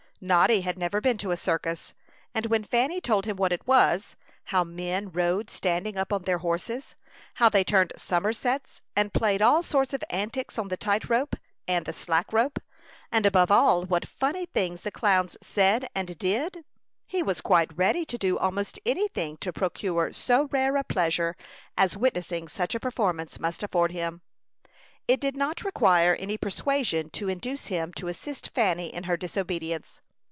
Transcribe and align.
Noddy 0.23 0.61
had 0.61 0.77
never 0.77 1.01
been 1.01 1.17
to 1.17 1.31
a 1.31 1.35
circus; 1.35 1.95
and 2.31 2.45
when 2.45 2.63
Fanny 2.63 3.01
told 3.01 3.25
him 3.25 3.37
what 3.37 3.51
it 3.51 3.65
was, 3.65 4.15
how 4.53 4.63
men 4.63 5.11
rode 5.11 5.49
standing 5.49 5.97
up 5.97 6.13
on 6.13 6.21
their 6.25 6.37
horses; 6.37 6.95
how 7.41 7.49
they 7.49 7.63
turned 7.63 7.91
somersets, 7.97 8.81
and 8.95 9.15
played 9.15 9.41
all 9.41 9.63
sorts 9.63 9.93
of 9.95 10.03
antics 10.11 10.59
on 10.59 10.67
the 10.67 10.77
tight 10.77 11.09
rope 11.09 11.35
and 11.67 11.87
the 11.87 11.91
slack 11.91 12.31
rope; 12.31 12.59
and, 13.11 13.25
above 13.25 13.49
all, 13.49 13.81
what 13.83 14.07
funny 14.07 14.45
things 14.45 14.81
the 14.81 14.91
clowns 14.91 15.37
said 15.41 15.89
and 15.95 16.15
did, 16.19 16.65
he 17.07 17.23
was 17.23 17.41
quite 17.41 17.75
ready 17.75 18.05
to 18.05 18.17
do 18.19 18.37
almost 18.37 18.77
anything 18.85 19.37
to 19.37 19.51
procure 19.51 20.13
so 20.13 20.43
rare 20.51 20.75
a 20.75 20.83
pleasure 20.83 21.35
as 21.75 21.97
witnessing 21.97 22.47
such 22.47 22.75
a 22.75 22.79
performance 22.79 23.39
must 23.39 23.63
afford 23.63 23.91
him. 23.91 24.21
It 25.07 25.19
did 25.19 25.35
not 25.35 25.63
require 25.63 26.13
any 26.13 26.37
persuasion 26.37 27.09
to 27.09 27.27
induce 27.27 27.65
him 27.65 27.91
to 27.93 28.07
assist 28.07 28.51
Fanny 28.53 28.85
in 28.93 29.05
her 29.05 29.17
disobedience. 29.17 29.99